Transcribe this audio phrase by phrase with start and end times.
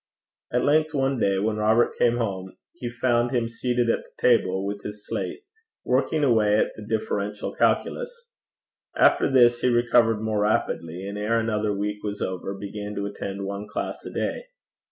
[0.51, 4.65] At length one day when Robert came home he found him seated at the table,
[4.65, 5.43] with his slate,
[5.85, 8.27] working away at the Differential Calculus.
[8.97, 13.45] After this he recovered more rapidly, and ere another week was over began to attend
[13.45, 14.45] one class a day.